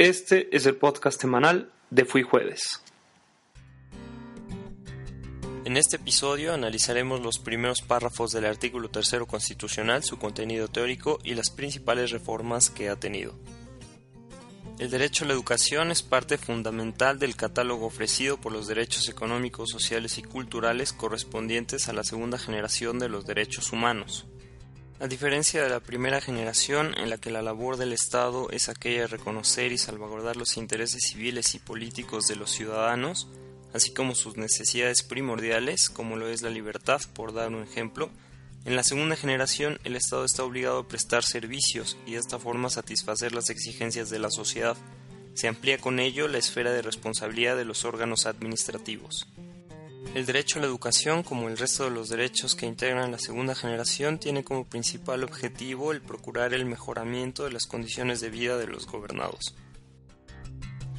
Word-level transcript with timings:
Este 0.00 0.48
es 0.56 0.64
el 0.64 0.76
podcast 0.76 1.20
semanal 1.20 1.70
de 1.90 2.06
Fui 2.06 2.22
Jueves. 2.22 2.82
En 5.66 5.76
este 5.76 5.96
episodio 5.96 6.54
analizaremos 6.54 7.20
los 7.20 7.38
primeros 7.38 7.82
párrafos 7.82 8.32
del 8.32 8.46
artículo 8.46 8.88
tercero 8.88 9.26
constitucional, 9.26 10.02
su 10.02 10.18
contenido 10.18 10.68
teórico 10.68 11.18
y 11.22 11.34
las 11.34 11.50
principales 11.50 12.12
reformas 12.12 12.70
que 12.70 12.88
ha 12.88 12.96
tenido. 12.96 13.34
El 14.78 14.88
derecho 14.88 15.24
a 15.24 15.28
la 15.28 15.34
educación 15.34 15.90
es 15.90 16.02
parte 16.02 16.38
fundamental 16.38 17.18
del 17.18 17.36
catálogo 17.36 17.84
ofrecido 17.84 18.40
por 18.40 18.52
los 18.52 18.68
derechos 18.68 19.06
económicos, 19.10 19.68
sociales 19.68 20.16
y 20.16 20.22
culturales 20.22 20.94
correspondientes 20.94 21.90
a 21.90 21.92
la 21.92 22.04
segunda 22.04 22.38
generación 22.38 22.98
de 22.98 23.10
los 23.10 23.26
derechos 23.26 23.70
humanos. 23.70 24.26
A 25.00 25.08
diferencia 25.08 25.62
de 25.62 25.70
la 25.70 25.80
primera 25.80 26.20
generación, 26.20 26.94
en 26.98 27.08
la 27.08 27.16
que 27.16 27.30
la 27.30 27.40
labor 27.40 27.78
del 27.78 27.94
Estado 27.94 28.50
es 28.50 28.68
aquella 28.68 29.00
de 29.00 29.06
reconocer 29.06 29.72
y 29.72 29.78
salvaguardar 29.78 30.36
los 30.36 30.58
intereses 30.58 31.04
civiles 31.10 31.54
y 31.54 31.58
políticos 31.58 32.26
de 32.26 32.36
los 32.36 32.50
ciudadanos, 32.50 33.26
así 33.72 33.94
como 33.94 34.14
sus 34.14 34.36
necesidades 34.36 35.02
primordiales, 35.02 35.88
como 35.88 36.16
lo 36.16 36.28
es 36.28 36.42
la 36.42 36.50
libertad, 36.50 37.00
por 37.14 37.32
dar 37.32 37.48
un 37.48 37.62
ejemplo, 37.62 38.10
en 38.66 38.76
la 38.76 38.84
segunda 38.84 39.16
generación, 39.16 39.78
el 39.84 39.96
Estado 39.96 40.26
está 40.26 40.44
obligado 40.44 40.80
a 40.80 40.88
prestar 40.88 41.24
servicios 41.24 41.96
y 42.04 42.12
de 42.12 42.18
esta 42.18 42.38
forma 42.38 42.68
satisfacer 42.68 43.32
las 43.32 43.48
exigencias 43.48 44.10
de 44.10 44.18
la 44.18 44.30
sociedad. 44.30 44.76
Se 45.32 45.48
amplía 45.48 45.78
con 45.78 45.98
ello 45.98 46.28
la 46.28 46.36
esfera 46.36 46.72
de 46.72 46.82
responsabilidad 46.82 47.56
de 47.56 47.64
los 47.64 47.86
órganos 47.86 48.26
administrativos. 48.26 49.26
El 50.12 50.26
derecho 50.26 50.58
a 50.58 50.62
la 50.62 50.66
educación, 50.66 51.22
como 51.22 51.48
el 51.48 51.56
resto 51.56 51.84
de 51.84 51.90
los 51.90 52.08
derechos 52.08 52.56
que 52.56 52.66
integran 52.66 53.12
la 53.12 53.18
segunda 53.18 53.54
generación, 53.54 54.18
tiene 54.18 54.42
como 54.42 54.68
principal 54.68 55.22
objetivo 55.22 55.92
el 55.92 56.02
procurar 56.02 56.52
el 56.52 56.64
mejoramiento 56.64 57.44
de 57.44 57.52
las 57.52 57.66
condiciones 57.66 58.20
de 58.20 58.28
vida 58.28 58.58
de 58.58 58.66
los 58.66 58.86
gobernados. 58.88 59.54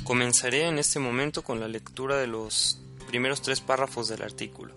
Comenzaré 0.06 0.68
en 0.68 0.80
este 0.80 1.00
momento 1.00 1.44
con 1.44 1.60
la 1.60 1.68
lectura 1.68 2.16
de 2.18 2.28
los 2.28 2.82
primeros 3.08 3.42
tres 3.42 3.60
párrafos 3.60 4.08
del 4.08 4.22
artículo. 4.22 4.74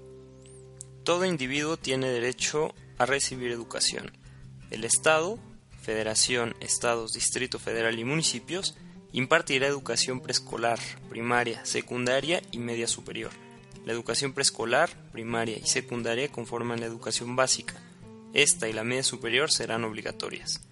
Todo 1.05 1.25
individuo 1.25 1.77
tiene 1.77 2.09
derecho 2.09 2.75
a 2.99 3.07
recibir 3.07 3.53
educación. 3.53 4.11
El 4.73 4.83
Estado, 4.83 5.39
Federación, 5.81 6.57
Estados, 6.59 7.13
Distrito 7.13 7.61
Federal 7.61 8.01
y 8.01 8.05
municipios 8.05 8.77
impartirá 9.13 9.69
educación 9.69 10.21
preescolar, 10.21 10.81
primaria, 11.09 11.65
secundaria 11.65 12.43
y 12.51 12.59
media 12.59 12.89
superior. 12.89 13.44
La 13.85 13.93
educación 13.93 14.33
preescolar, 14.33 14.91
primaria 15.13 15.59
y 15.59 15.67
secundaria 15.67 16.33
conforman 16.33 16.81
la 16.81 16.87
educación 16.87 17.37
básica. 17.37 17.75
Esta 18.33 18.69
y 18.69 18.73
la 18.73 18.85
media 18.85 19.03
superior 19.03 19.53
serán 19.53 19.85
obligatorias. 19.85 20.63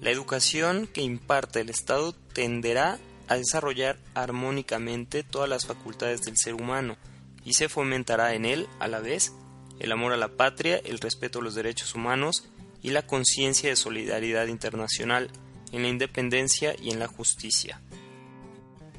La 0.00 0.10
educación 0.10 0.86
que 0.86 1.02
imparte 1.02 1.60
el 1.60 1.68
Estado 1.68 2.12
tenderá 2.32 2.98
a 3.28 3.36
desarrollar 3.36 3.98
armónicamente 4.14 5.22
todas 5.22 5.48
las 5.48 5.66
facultades 5.66 6.22
del 6.22 6.36
ser 6.36 6.54
humano 6.54 6.96
y 7.44 7.52
se 7.54 7.68
fomentará 7.68 8.34
en 8.34 8.44
él, 8.44 8.66
a 8.80 8.88
la 8.88 9.00
vez, 9.00 9.32
el 9.78 9.92
amor 9.92 10.12
a 10.12 10.16
la 10.16 10.28
patria, 10.28 10.80
el 10.84 10.98
respeto 10.98 11.38
a 11.38 11.42
los 11.42 11.54
derechos 11.54 11.94
humanos 11.94 12.48
y 12.82 12.90
la 12.90 13.06
conciencia 13.06 13.68
de 13.68 13.76
solidaridad 13.76 14.46
internacional, 14.46 15.30
en 15.72 15.82
la 15.82 15.88
independencia 15.88 16.74
y 16.80 16.90
en 16.90 16.98
la 16.98 17.06
justicia. 17.06 17.80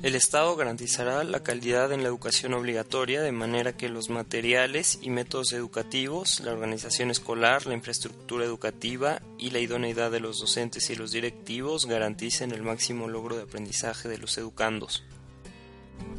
El 0.02 0.16
Estado 0.16 0.56
garantizará 0.56 1.24
la 1.24 1.44
calidad 1.44 1.92
en 1.92 2.02
la 2.02 2.08
educación 2.08 2.56
obligatoria 2.56 3.22
de 3.22 3.32
manera 3.32 3.78
que 3.78 3.88
los 3.88 4.10
materiales 4.10 4.98
y 5.00 5.12
métodos 5.12 5.54
educativos, 5.54 6.40
la 6.40 6.54
organización 6.54 7.12
escolar, 7.12 7.68
la 7.68 7.76
infraestructura 7.76 8.44
educativa 8.44 9.22
y 9.38 9.52
la 9.52 9.60
idoneidad 9.60 10.10
de 10.10 10.20
los 10.20 10.40
docentes 10.40 10.90
y 10.90 10.96
los 10.96 11.12
directivos 11.12 11.86
garanticen 11.86 12.50
el 12.52 12.64
máximo 12.64 13.08
logro 13.08 13.36
de 13.38 13.44
aprendizaje 13.44 14.10
de 14.10 14.18
los 14.18 14.40
educandos. 14.40 15.04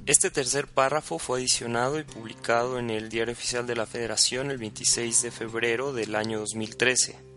Este 0.07 0.31
tercer 0.31 0.69
párrafo 0.69 1.19
fue 1.19 1.41
adicionado 1.41 1.99
y 1.99 2.05
publicado 2.05 2.79
en 2.79 2.89
el 2.89 3.09
Diario 3.09 3.33
Oficial 3.33 3.67
de 3.67 3.75
la 3.75 3.87
Federación 3.87 4.53
el 4.53 4.59
26 4.59 5.23
de 5.23 5.31
febrero 5.33 5.93
del 5.93 6.15
año 6.15 6.39
2013. 6.39 7.32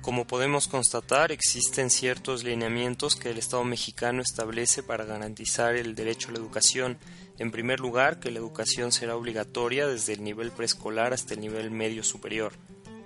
Como 0.00 0.26
podemos 0.26 0.68
constatar, 0.68 1.32
existen 1.32 1.90
ciertos 1.90 2.44
lineamientos 2.44 3.16
que 3.16 3.30
el 3.30 3.38
Estado 3.38 3.64
mexicano 3.64 4.22
establece 4.22 4.82
para 4.82 5.04
garantizar 5.04 5.74
el 5.76 5.94
derecho 5.94 6.28
a 6.28 6.32
la 6.32 6.38
educación. 6.38 6.98
En 7.38 7.50
primer 7.50 7.80
lugar, 7.80 8.20
que 8.20 8.30
la 8.30 8.38
educación 8.38 8.92
será 8.92 9.16
obligatoria 9.16 9.86
desde 9.86 10.14
el 10.14 10.24
nivel 10.24 10.50
preescolar 10.50 11.12
hasta 11.12 11.34
el 11.34 11.40
nivel 11.40 11.70
medio 11.70 12.02
superior. 12.04 12.52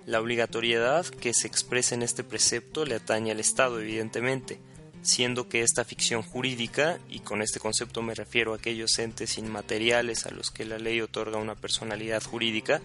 La 0.06 0.20
obligatoriedad 0.20 1.06
que 1.06 1.34
se 1.34 1.46
expresa 1.46 1.94
en 1.94 2.02
este 2.02 2.24
precepto 2.24 2.84
le 2.84 2.96
atañe 2.96 3.32
al 3.32 3.40
Estado, 3.40 3.80
evidentemente 3.80 4.60
siendo 5.02 5.48
que 5.48 5.62
esta 5.62 5.84
ficción 5.84 6.22
jurídica, 6.22 6.98
y 7.08 7.20
con 7.20 7.42
este 7.42 7.60
concepto 7.60 8.02
me 8.02 8.14
refiero 8.14 8.52
a 8.52 8.56
aquellos 8.56 8.98
entes 8.98 9.36
inmateriales 9.36 10.26
a 10.26 10.30
los 10.30 10.50
que 10.50 10.64
la 10.64 10.78
ley 10.78 11.00
otorga 11.00 11.38
una 11.38 11.56
personalidad 11.56 12.22
jurídica, 12.22 12.80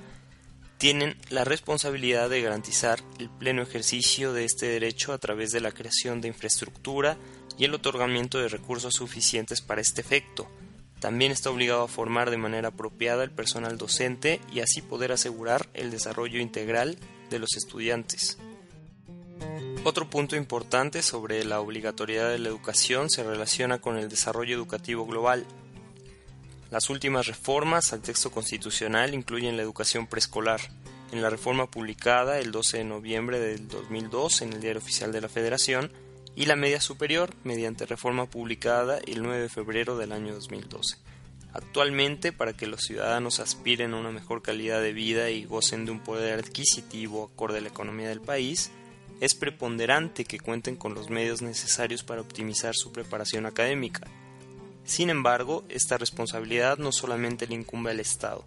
tienen 0.77 1.17
la 1.29 1.43
responsabilidad 1.43 2.29
de 2.29 2.41
garantizar 2.41 2.99
el 3.19 3.29
pleno 3.29 3.61
ejercicio 3.61 4.33
de 4.33 4.45
este 4.45 4.67
derecho 4.67 5.11
a 5.13 5.17
través 5.17 5.51
de 5.51 5.61
la 5.61 5.71
creación 5.71 6.21
de 6.21 6.27
infraestructura 6.27 7.17
y 7.57 7.65
el 7.65 7.73
otorgamiento 7.73 8.37
de 8.37 8.49
recursos 8.49 8.93
suficientes 8.93 9.61
para 9.61 9.81
este 9.81 10.01
efecto. 10.01 10.47
También 10.99 11.31
está 11.31 11.49
obligado 11.49 11.83
a 11.83 11.87
formar 11.87 12.29
de 12.29 12.37
manera 12.37 12.69
apropiada 12.69 13.23
el 13.23 13.31
personal 13.31 13.77
docente 13.77 14.39
y 14.51 14.61
así 14.61 14.81
poder 14.81 15.11
asegurar 15.11 15.67
el 15.73 15.91
desarrollo 15.91 16.39
integral 16.39 16.97
de 17.29 17.39
los 17.39 17.55
estudiantes. 17.55 18.37
Otro 19.83 20.09
punto 20.09 20.35
importante 20.35 21.01
sobre 21.01 21.43
la 21.45 21.59
obligatoriedad 21.59 22.29
de 22.29 22.39
la 22.39 22.49
educación 22.49 23.09
se 23.09 23.23
relaciona 23.23 23.79
con 23.79 23.97
el 23.97 24.09
desarrollo 24.09 24.55
educativo 24.55 25.05
global. 25.05 25.45
Las 26.69 26.89
últimas 26.89 27.27
reformas 27.27 27.93
al 27.93 28.01
texto 28.01 28.29
constitucional 28.29 29.13
incluyen 29.13 29.55
la 29.55 29.63
educación 29.63 30.05
preescolar. 30.05 30.59
En 31.13 31.21
la 31.21 31.29
reforma 31.29 31.71
publicada 31.71 32.39
el 32.39 32.51
12 32.51 32.79
de 32.79 32.83
noviembre 32.83 33.39
del 33.39 33.69
2002 33.69 34.41
en 34.41 34.51
el 34.51 34.59
Diario 34.59 34.81
Oficial 34.81 35.13
de 35.13 35.21
la 35.21 35.29
Federación 35.29 35.93
y 36.35 36.45
la 36.45 36.57
media 36.57 36.81
superior 36.81 37.33
mediante 37.45 37.85
reforma 37.85 38.25
publicada 38.25 38.99
el 39.07 39.23
9 39.23 39.43
de 39.43 39.49
febrero 39.49 39.97
del 39.97 40.11
año 40.11 40.33
2012. 40.33 40.97
Actualmente, 41.53 42.33
para 42.33 42.51
que 42.51 42.67
los 42.67 42.81
ciudadanos 42.81 43.39
aspiren 43.39 43.93
a 43.93 43.97
una 43.97 44.11
mejor 44.11 44.41
calidad 44.41 44.81
de 44.81 44.91
vida 44.91 45.29
y 45.29 45.45
gocen 45.45 45.85
de 45.85 45.91
un 45.91 46.01
poder 46.01 46.37
adquisitivo 46.37 47.31
acorde 47.33 47.59
a 47.59 47.61
la 47.61 47.69
economía 47.69 48.09
del 48.09 48.19
país, 48.19 48.71
es 49.21 49.33
preponderante 49.33 50.25
que 50.25 50.39
cuenten 50.39 50.75
con 50.75 50.93
los 50.93 51.09
medios 51.09 51.41
necesarios 51.41 52.03
para 52.03 52.21
optimizar 52.21 52.75
su 52.75 52.91
preparación 52.91 53.45
académica. 53.45 54.05
Sin 54.87 55.09
embargo, 55.09 55.65
esta 55.67 55.97
responsabilidad 55.97 56.77
no 56.77 56.93
solamente 56.93 57.45
le 57.45 57.55
incumbe 57.55 57.91
al 57.91 57.99
Estado. 57.99 58.45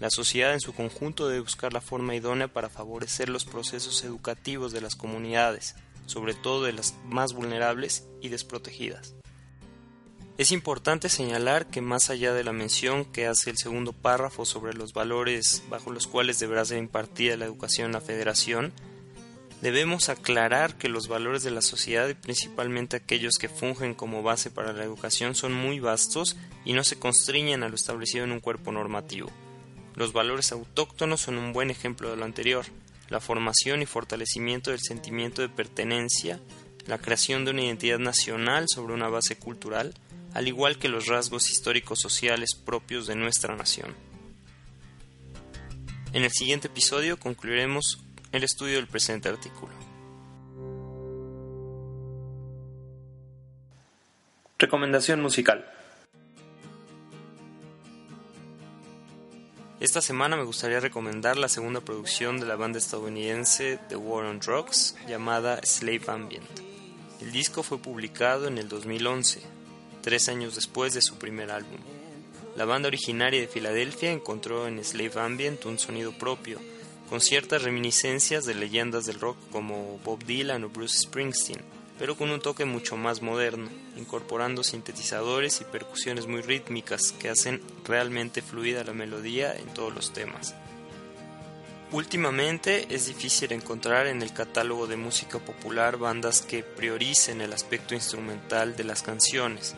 La 0.00 0.08
sociedad 0.08 0.54
en 0.54 0.60
su 0.60 0.72
conjunto 0.72 1.28
debe 1.28 1.42
buscar 1.42 1.74
la 1.74 1.82
forma 1.82 2.14
idónea 2.16 2.48
para 2.48 2.70
favorecer 2.70 3.28
los 3.28 3.44
procesos 3.44 4.02
educativos 4.02 4.72
de 4.72 4.80
las 4.80 4.96
comunidades, 4.96 5.74
sobre 6.06 6.32
todo 6.32 6.64
de 6.64 6.72
las 6.72 6.94
más 7.04 7.34
vulnerables 7.34 8.08
y 8.22 8.30
desprotegidas. 8.30 9.14
Es 10.38 10.50
importante 10.50 11.10
señalar 11.10 11.66
que 11.66 11.82
más 11.82 12.08
allá 12.08 12.32
de 12.32 12.42
la 12.42 12.54
mención 12.54 13.04
que 13.04 13.26
hace 13.26 13.50
el 13.50 13.58
segundo 13.58 13.92
párrafo 13.92 14.46
sobre 14.46 14.72
los 14.72 14.94
valores 14.94 15.62
bajo 15.68 15.92
los 15.92 16.06
cuales 16.06 16.38
deberá 16.38 16.64
ser 16.64 16.78
impartida 16.78 17.36
la 17.36 17.44
educación 17.44 17.88
en 17.88 17.92
la 17.92 18.00
Federación, 18.00 18.72
Debemos 19.62 20.08
aclarar 20.08 20.76
que 20.76 20.88
los 20.88 21.06
valores 21.06 21.44
de 21.44 21.52
la 21.52 21.62
sociedad 21.62 22.08
y 22.08 22.14
principalmente 22.14 22.96
aquellos 22.96 23.34
que 23.38 23.48
fungen 23.48 23.94
como 23.94 24.24
base 24.24 24.50
para 24.50 24.72
la 24.72 24.82
educación 24.82 25.36
son 25.36 25.52
muy 25.52 25.78
vastos 25.78 26.36
y 26.64 26.72
no 26.72 26.82
se 26.82 26.98
constriñen 26.98 27.62
a 27.62 27.68
lo 27.68 27.76
establecido 27.76 28.24
en 28.24 28.32
un 28.32 28.40
cuerpo 28.40 28.72
normativo. 28.72 29.30
Los 29.94 30.12
valores 30.12 30.50
autóctonos 30.50 31.20
son 31.20 31.38
un 31.38 31.52
buen 31.52 31.70
ejemplo 31.70 32.10
de 32.10 32.16
lo 32.16 32.24
anterior, 32.24 32.66
la 33.08 33.20
formación 33.20 33.82
y 33.82 33.86
fortalecimiento 33.86 34.72
del 34.72 34.80
sentimiento 34.80 35.42
de 35.42 35.48
pertenencia, 35.48 36.40
la 36.88 36.98
creación 36.98 37.44
de 37.44 37.52
una 37.52 37.62
identidad 37.62 38.00
nacional 38.00 38.64
sobre 38.66 38.94
una 38.94 39.08
base 39.08 39.36
cultural, 39.36 39.94
al 40.34 40.48
igual 40.48 40.76
que 40.76 40.88
los 40.88 41.06
rasgos 41.06 41.52
históricos 41.52 42.00
sociales 42.00 42.56
propios 42.56 43.06
de 43.06 43.14
nuestra 43.14 43.54
nación. 43.54 43.94
En 46.12 46.24
el 46.24 46.32
siguiente 46.32 46.66
episodio 46.66 47.16
concluiremos 47.16 48.02
el 48.32 48.44
estudio 48.44 48.76
del 48.76 48.86
presente 48.86 49.28
artículo. 49.28 49.72
Recomendación 54.58 55.20
musical. 55.20 55.70
Esta 59.80 60.00
semana 60.00 60.36
me 60.36 60.44
gustaría 60.44 60.80
recomendar 60.80 61.36
la 61.36 61.48
segunda 61.48 61.80
producción 61.80 62.40
de 62.40 62.46
la 62.46 62.56
banda 62.56 62.78
estadounidense 62.78 63.78
The 63.88 63.96
War 63.96 64.24
on 64.24 64.38
Drugs 64.38 64.96
llamada 65.06 65.60
Slave 65.62 66.02
Ambient. 66.06 66.60
El 67.20 67.32
disco 67.32 67.62
fue 67.62 67.78
publicado 67.78 68.46
en 68.46 68.56
el 68.56 68.68
2011, 68.68 69.42
tres 70.00 70.28
años 70.28 70.54
después 70.54 70.94
de 70.94 71.02
su 71.02 71.16
primer 71.16 71.50
álbum. 71.50 71.80
La 72.56 72.64
banda 72.64 72.88
originaria 72.88 73.40
de 73.40 73.48
Filadelfia 73.48 74.10
encontró 74.10 74.68
en 74.68 74.82
Slave 74.82 75.20
Ambient 75.20 75.64
un 75.66 75.78
sonido 75.78 76.12
propio 76.12 76.60
con 77.12 77.20
ciertas 77.20 77.62
reminiscencias 77.62 78.46
de 78.46 78.54
leyendas 78.54 79.04
del 79.04 79.20
rock 79.20 79.36
como 79.50 79.98
Bob 80.02 80.24
Dylan 80.24 80.64
o 80.64 80.70
Bruce 80.70 81.00
Springsteen, 81.00 81.60
pero 81.98 82.16
con 82.16 82.30
un 82.30 82.40
toque 82.40 82.64
mucho 82.64 82.96
más 82.96 83.20
moderno, 83.20 83.68
incorporando 83.98 84.64
sintetizadores 84.64 85.60
y 85.60 85.64
percusiones 85.64 86.26
muy 86.26 86.40
rítmicas 86.40 87.12
que 87.12 87.28
hacen 87.28 87.60
realmente 87.84 88.40
fluida 88.40 88.82
la 88.82 88.94
melodía 88.94 89.54
en 89.54 89.66
todos 89.74 89.94
los 89.94 90.14
temas. 90.14 90.54
Últimamente 91.90 92.86
es 92.88 93.08
difícil 93.08 93.52
encontrar 93.52 94.06
en 94.06 94.22
el 94.22 94.32
catálogo 94.32 94.86
de 94.86 94.96
música 94.96 95.38
popular 95.38 95.98
bandas 95.98 96.40
que 96.40 96.62
prioricen 96.62 97.42
el 97.42 97.52
aspecto 97.52 97.94
instrumental 97.94 98.74
de 98.74 98.84
las 98.84 99.02
canciones. 99.02 99.74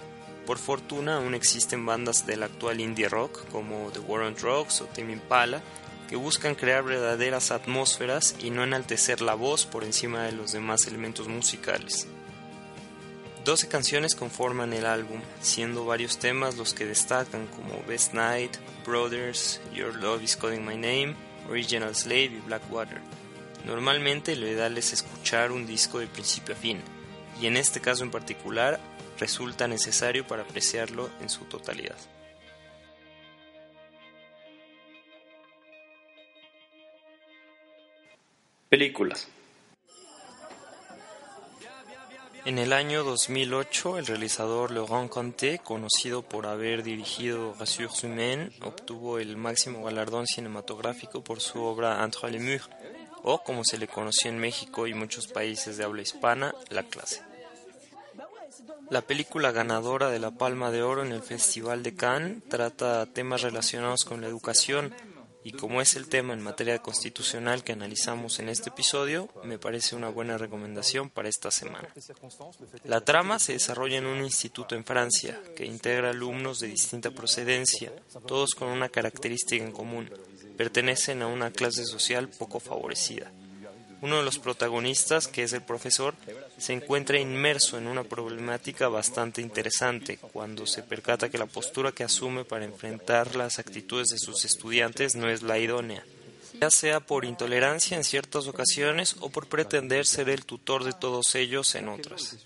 Por 0.47 0.59
fortuna 0.59 1.17
aún 1.17 1.35
existen 1.35 1.85
bandas 1.85 2.29
del 2.29 2.45
actual 2.45 2.81
indie 2.81 3.09
rock 3.09 3.45
como 3.51 3.91
The 3.93 3.99
War 3.99 4.23
on 4.23 4.37
Drugs 4.37 4.83
o 4.83 4.85
Tame 4.85 5.15
Impala 5.15 5.65
que 6.09 6.17
buscan 6.17 6.55
crear 6.55 6.85
verdaderas 6.85 7.51
atmósferas 7.51 8.35
y 8.39 8.51
no 8.51 8.65
enaltecer 8.65 9.21
la 9.21 9.35
voz 9.35 9.67
por 9.67 9.85
encima 9.85 10.25
de 10.25 10.33
los 10.33 10.53
demás 10.53 10.87
elementos 10.87 11.29
musicales. 11.29 12.07
12 13.45 13.69
canciones 13.69 14.15
conforman 14.15 14.73
el 14.73 14.87
álbum, 14.87 15.21
siendo 15.41 15.85
varios 15.85 16.19
temas 16.19 16.57
los 16.57 16.73
que 16.73 16.87
destacan 16.87 17.47
como 17.49 17.83
Best 17.87 18.15
Night, 18.15 18.57
Brothers, 18.87 19.61
Your 19.75 19.95
Love 19.97 20.23
is 20.23 20.37
Calling 20.37 20.65
My 20.65 20.77
Name, 20.77 21.15
Original 21.51 21.95
Slave 21.95 22.25
y 22.25 22.43
Blackwater. 22.47 23.01
Normalmente 23.67 24.35
lo 24.37 24.47
ideal 24.47 24.79
es 24.79 24.95
escuchar 24.95 25.53
un 25.53 25.67
disco 25.67 25.99
de 25.99 26.07
principio 26.07 26.55
a 26.55 26.59
fin, 26.59 26.81
y 27.41 27.47
en 27.47 27.59
este 27.59 27.81
caso 27.81 28.03
en 28.03 28.11
particular 28.11 28.81
resulta 29.19 29.69
necesario 29.69 30.27
para 30.27 30.43
apreciarlo 30.43 31.11
en 31.21 31.29
su 31.29 31.45
totalidad. 31.45 31.97
En 42.45 42.59
el 42.59 42.73
año 42.73 43.05
2008, 43.05 43.99
el 43.99 44.07
realizador 44.07 44.73
Laurent 44.73 45.09
Conté, 45.09 45.61
conocido 45.61 46.23
por 46.23 46.47
haber 46.47 46.83
dirigido 46.83 47.55
Ressources 47.57 48.03
Humaines, 48.03 48.53
obtuvo 48.63 49.21
el 49.21 49.37
máximo 49.37 49.85
galardón 49.85 50.27
cinematográfico 50.27 51.23
por 51.23 51.41
su 51.41 51.63
obra 51.63 52.03
Entre 52.03 52.33
les 52.33 52.43
murs, 52.43 52.69
o 53.23 53.45
como 53.45 53.63
se 53.63 53.79
le 53.79 53.87
conoció 53.87 54.29
en 54.29 54.39
México 54.39 54.89
y 54.89 54.95
muchos 54.95 55.29
países 55.29 55.77
de 55.77 55.85
habla 55.85 56.03
hispana, 56.03 56.53
La 56.69 56.83
clase. 56.83 57.23
La 58.91 59.03
película 59.03 59.53
ganadora 59.53 60.11
de 60.11 60.19
la 60.19 60.33
Palma 60.33 60.73
de 60.73 60.83
Oro 60.83 61.05
en 61.05 61.13
el 61.13 61.23
Festival 61.23 61.85
de 61.85 61.95
Cannes 61.95 62.43
trata 62.49 63.07
temas 63.07 63.43
relacionados 63.43 64.05
con 64.05 64.21
la 64.21 64.27
educación, 64.27 64.93
y 65.45 65.53
como 65.53 65.83
es 65.83 65.95
el 65.95 66.09
tema 66.09 66.33
en 66.33 66.43
materia 66.43 66.79
constitucional 66.81 67.63
que 67.63 67.73
analizamos 67.73 68.39
en 68.39 68.49
este 68.49 68.71
episodio, 68.71 69.29
me 69.45 69.59
parece 69.59 69.95
una 69.95 70.09
buena 70.09 70.39
recomendación 70.39 71.11
para 71.11 71.29
esta 71.29 71.51
semana. 71.51 71.89
La 72.85 73.03
trama 73.03 73.39
se 73.39 73.53
desarrolla 73.53 73.99
en 73.99 74.07
un 74.07 74.25
instituto 74.25 74.75
en 74.75 74.85
Francia 74.85 75.39
que 75.55 75.67
integra 75.67 76.11
alumnos 76.11 76.61
de 76.61 76.69
distinta 76.69 77.11
procedencia, 77.11 77.93
todos 78.27 78.55
con 78.55 78.69
una 78.69 78.89
característica 78.89 79.63
en 79.63 79.73
común, 79.73 80.11
pertenecen 80.57 81.21
a 81.21 81.27
una 81.27 81.51
clase 81.51 81.85
social 81.85 82.29
poco 82.31 82.59
favorecida. 82.59 83.31
Uno 84.01 84.19
de 84.19 84.23
los 84.25 84.39
protagonistas, 84.39 85.29
que 85.29 85.43
es 85.43 85.53
el 85.53 85.63
profesor, 85.63 86.15
se 86.59 86.73
encuentra 86.73 87.19
inmerso 87.19 87.79
en 87.79 87.87
una 87.87 88.05
problemática 88.05 88.89
bastante 88.89 89.41
interesante. 89.41 90.19
Cuando 90.19 90.67
se 90.67 90.83
percata 90.83 91.31
que 91.31 91.39
la 91.39 91.47
postura 91.47 91.93
que 91.93 92.05
asume 92.05 92.45
para 92.45 92.65
enfrentar 92.65 93.35
las 93.37 93.59
actitudes 93.59 94.09
de 94.09 94.19
sus 94.19 94.45
estudiantes 94.45 95.15
no 95.15 95.29
es 95.29 95.43
la 95.43 95.59
idónea 95.59 96.05
ya 96.65 96.71
sea 96.71 97.01
por 97.01 97.27
intolerancia 97.27 97.95
en 97.95 98.05
ciertas 98.05 98.47
ocasiones 98.47 99.17
o 99.21 99.29
por 99.29 99.49
pretender 99.49 100.07
ser 100.07 100.31
el 100.31 100.47
tutor 100.47 100.83
de 100.83 100.95
todos 100.95 101.35
ellos 101.35 101.75
en 101.75 101.91
otras. 101.91 102.39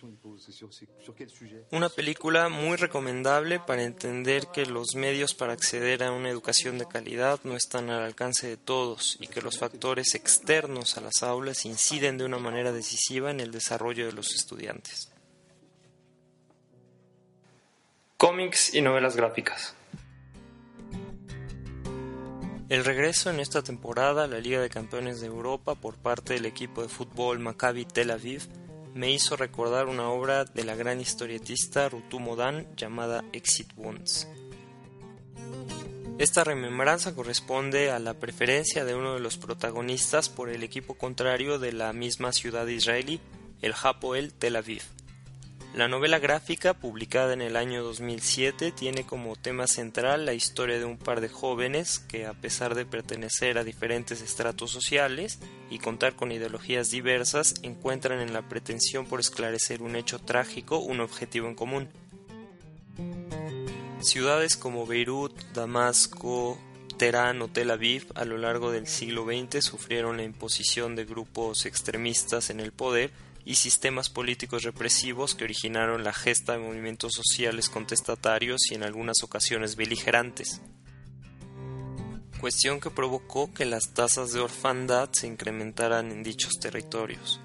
Una 1.71 1.89
película 1.89 2.49
muy 2.49 2.77
recomendable 2.77 3.61
para 3.61 3.85
entender 3.85 4.49
que 4.53 4.67
los 4.67 4.97
medios 4.97 5.35
para 5.35 5.53
acceder 5.53 6.03
a 6.03 6.11
una 6.11 6.31
educación 6.31 6.79
de 6.79 6.89
calidad 6.89 7.39
no 7.45 7.55
están 7.55 7.91
al 7.91 8.03
alcance 8.03 8.49
de 8.49 8.57
todos 8.57 9.19
y 9.21 9.29
que 9.29 9.41
los 9.41 9.57
factores 9.57 10.17
externos 10.17 10.97
a 10.97 11.01
las 11.01 11.23
aulas 11.23 11.65
inciden 11.65 12.19
de 12.19 12.25
una 12.25 12.39
manera 12.39 12.73
decisiva 12.73 13.31
en 13.31 13.39
el 13.39 13.53
desarrollo 13.53 14.07
de 14.07 14.13
los 14.13 14.35
estudiantes. 14.35 15.13
Cómics 18.17 18.75
y 18.75 18.81
novelas 18.81 19.15
gráficas. 19.15 19.77
El 22.69 22.85
regreso 22.85 23.31
en 23.31 23.41
esta 23.41 23.63
temporada 23.63 24.25
a 24.25 24.27
la 24.27 24.41
Liga 24.41 24.61
de 24.61 24.69
Campeones 24.69 25.23
de 25.23 25.27
Europa 25.27 25.75
por 25.75 25.97
parte 25.97 26.35
del 26.35 26.45
equipo 26.45 26.83
de 26.83 26.91
fútbol 26.91 27.39
Maccabi 27.39 27.87
Tel 27.87 28.11
Aviv 28.11 28.43
me 28.93 29.11
hizo 29.11 29.37
recordar 29.37 29.87
una 29.87 30.11
obra 30.11 30.45
de 30.45 30.65
la 30.65 30.75
gran 30.75 31.01
historietista 31.01 31.89
Rutu 31.89 32.21
Modan 32.21 32.67
llamada 32.77 33.25
Exit 33.33 33.73
Wounds. 33.75 34.29
Esta 36.19 36.45
remembranza 36.45 37.15
corresponde 37.15 37.91
a 37.91 37.99
la 38.01 38.13
preferencia 38.13 38.85
de 38.85 38.95
uno 38.95 39.15
de 39.15 39.21
los 39.21 39.39
protagonistas 39.39 40.29
por 40.29 40.51
el 40.51 40.63
equipo 40.63 40.93
contrario 40.93 41.59
de 41.59 41.73
la 41.73 41.95
misma 41.95 42.33
ciudad 42.33 42.67
israelí, 42.67 43.19
el 43.63 43.73
Hapoel 43.83 44.35
Tel 44.35 44.57
Aviv. 44.57 44.83
La 45.75 45.87
novela 45.87 46.19
gráfica, 46.19 46.75
publicada 46.75 47.35
en 47.35 47.43
el 47.43 47.55
año 47.55 47.85
2007, 47.85 48.73
tiene 48.73 49.05
como 49.05 49.37
tema 49.37 49.67
central 49.67 50.25
la 50.25 50.33
historia 50.33 50.79
de 50.79 50.85
un 50.85 50.97
par 50.97 51.21
de 51.21 51.29
jóvenes 51.29 51.99
que, 52.01 52.27
a 52.27 52.33
pesar 52.33 52.75
de 52.75 52.87
pertenecer 52.87 53.59
a 53.59 53.65
diferentes 53.65 54.23
estratos 54.23 54.71
sociales 54.71 55.39
y 55.71 55.79
contar 55.79 56.15
con 56.15 56.33
ideologías 56.33 56.91
diversas, 56.91 57.55
encuentran 57.63 58.21
en 58.21 58.33
la 58.33 58.43
pretensión 58.43 59.07
por 59.07 59.21
esclarecer 59.21 59.83
un 59.83 59.95
hecho 59.95 60.19
trágico 60.19 60.79
un 60.79 61.01
objetivo 61.01 61.47
en 61.49 61.55
común. 61.55 61.89
Ciudades 64.01 64.57
como 64.57 64.87
Beirut, 64.87 65.39
Damasco, 65.53 66.59
Teherán 66.97 67.43
o 67.43 67.49
Tel 67.49 67.71
Aviv 67.71 68.07
a 68.15 68.25
lo 68.25 68.39
largo 68.39 68.73
del 68.73 68.87
siglo 68.87 69.25
XX 69.25 69.65
sufrieron 69.65 70.17
la 70.17 70.25
imposición 70.25 70.97
de 70.97 71.05
grupos 71.05 71.67
extremistas 71.67 72.51
en 72.51 72.59
el 72.59 72.73
poder 72.73 73.11
y 73.49 73.55
sistemas 73.55 74.11
políticos 74.11 74.63
represivos 74.63 75.35
que 75.35 75.45
originaron 75.45 76.05
la 76.05 76.13
gesta 76.13 76.53
de 76.53 76.59
movimientos 76.59 77.15
sociales 77.15 77.71
contestatarios 77.71 78.61
y 78.71 78.75
en 78.75 78.83
algunas 78.83 79.23
ocasiones 79.23 79.75
beligerantes. 79.75 80.61
Cuestión 82.43 82.79
que 82.79 82.91
provocó 82.91 83.51
que 83.55 83.65
las 83.65 83.95
tasas 83.95 84.35
de 84.35 84.41
orfandad 84.41 85.09
se 85.13 85.29
incrementaran 85.29 86.13
en 86.13 86.23
dichos 86.23 86.61
territorios. 86.61 87.41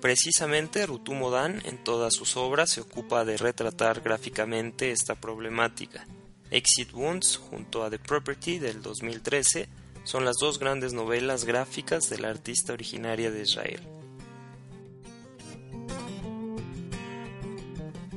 Precisamente 0.00 0.86
Rutu 0.86 1.12
Modan 1.12 1.60
en 1.66 1.76
todas 1.84 2.14
sus 2.14 2.38
obras 2.38 2.70
se 2.70 2.80
ocupa 2.80 3.26
de 3.26 3.36
retratar 3.36 4.00
gráficamente 4.00 4.90
esta 4.90 5.16
problemática. 5.16 6.06
Exit 6.50 6.94
Wounds 6.94 7.36
junto 7.36 7.84
a 7.84 7.90
The 7.90 7.98
Property 7.98 8.58
del 8.58 8.80
2013 8.80 9.68
son 10.02 10.24
las 10.24 10.36
dos 10.40 10.58
grandes 10.58 10.94
novelas 10.94 11.44
gráficas 11.44 12.08
de 12.08 12.20
la 12.20 12.30
artista 12.30 12.72
originaria 12.72 13.30
de 13.30 13.42
Israel. 13.42 13.99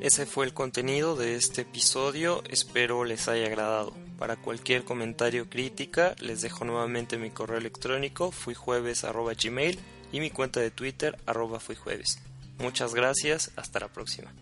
Ese 0.03 0.25
fue 0.25 0.45
el 0.45 0.53
contenido 0.53 1.15
de 1.15 1.35
este 1.35 1.61
episodio, 1.61 2.43
espero 2.49 3.05
les 3.05 3.29
haya 3.29 3.45
agradado. 3.45 3.93
Para 4.19 4.35
cualquier 4.35 4.83
comentario 4.83 5.49
crítica 5.49 6.13
les 6.19 6.41
dejo 6.41 6.65
nuevamente 6.65 7.17
mi 7.17 7.29
correo 7.29 7.57
electrónico 7.57 8.29
fuijueves.gmail 8.31 9.79
y 10.11 10.19
mi 10.19 10.29
cuenta 10.29 10.59
de 10.59 10.71
Twitter 10.71 11.17
arroba 11.25 11.61
fuijueves. 11.61 12.19
Muchas 12.57 12.93
gracias, 12.93 13.51
hasta 13.55 13.79
la 13.79 13.87
próxima. 13.87 14.33